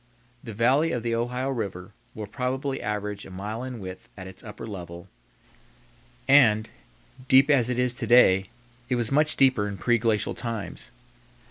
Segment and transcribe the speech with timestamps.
[0.43, 4.43] The valley of the Ohio River will probably average a mile in width at its
[4.43, 5.07] upper level
[6.27, 6.67] and,
[7.27, 8.49] deep as it is to day,
[8.89, 10.89] it was much deeper in preglacial times.